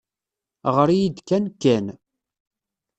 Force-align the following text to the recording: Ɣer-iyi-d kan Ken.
Ɣer-iyi-d 0.75 1.17
kan 1.27 1.45
Ken. 1.61 1.85